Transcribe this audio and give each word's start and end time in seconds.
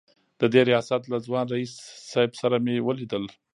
د 0.39 0.41
دې 0.53 0.61
ریاست 0.69 1.01
له 1.11 1.17
ځوان 1.25 1.45
رییس 1.53 1.73
صیب 2.11 2.31
سره 2.41 2.55
مې 2.63 2.75
ولیدل. 2.87 3.25